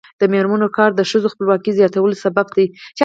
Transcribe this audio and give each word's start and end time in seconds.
د 0.19 0.21
میرمنو 0.33 0.67
کار 0.77 0.91
د 0.95 1.01
ښځو 1.11 1.27
خپلواکۍ 1.33 1.71
زیاتولو 1.79 2.15
سبب 2.23 2.47
دی. 2.55 2.65